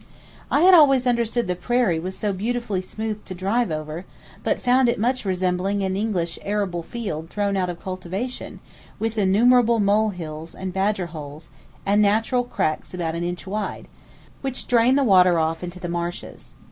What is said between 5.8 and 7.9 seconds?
an English arable field thrown out of